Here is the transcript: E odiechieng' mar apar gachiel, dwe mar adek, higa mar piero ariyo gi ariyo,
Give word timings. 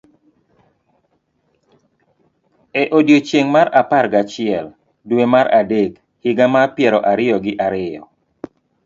E 2.81 2.85
odiechieng' 2.97 3.51
mar 3.55 3.67
apar 3.81 4.05
gachiel, 4.13 4.67
dwe 5.09 5.23
mar 5.33 5.47
adek, 5.61 5.93
higa 6.23 6.45
mar 6.53 6.67
piero 6.75 6.99
ariyo 7.11 7.37
gi 7.45 7.53
ariyo, 7.65 8.03